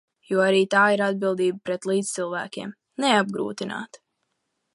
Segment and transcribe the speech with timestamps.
[0.27, 4.03] Jo arī tā ir atbildība pret līdzcilvēkiem– neapgrūtināt.